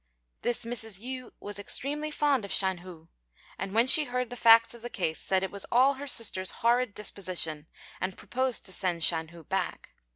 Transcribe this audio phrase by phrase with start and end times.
[0.41, 0.99] This Mrs.
[0.99, 3.07] Yü was extremely fond of Shan hu;
[3.59, 6.49] and when she heard the facts of the case, said it was all her sister's
[6.65, 7.67] horrid disposition,
[7.99, 9.93] and proposed to send Shan hu back.